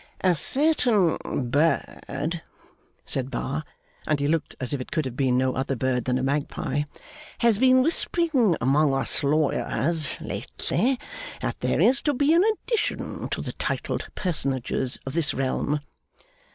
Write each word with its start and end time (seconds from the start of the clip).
'A 0.23 0.33
certain 0.33 1.15
bird,' 1.51 2.41
said 3.05 3.29
Bar; 3.29 3.63
and 4.07 4.19
he 4.19 4.27
looked 4.27 4.55
as 4.59 4.73
if 4.73 4.81
it 4.81 4.91
could 4.91 5.05
have 5.05 5.15
been 5.15 5.37
no 5.37 5.53
other 5.53 5.75
bird 5.75 6.05
than 6.05 6.17
a 6.17 6.23
magpie; 6.23 6.85
'has 7.37 7.59
been 7.59 7.83
whispering 7.83 8.57
among 8.59 8.95
us 8.95 9.23
lawyers 9.23 10.19
lately, 10.19 10.99
that 11.43 11.59
there 11.59 11.79
is 11.79 12.01
to 12.01 12.15
be 12.15 12.33
an 12.33 12.43
addition 12.43 13.29
to 13.29 13.41
the 13.41 13.53
titled 13.53 14.07
personages 14.15 14.97
of 15.05 15.13
this 15.13 15.35
realm. 15.35 15.79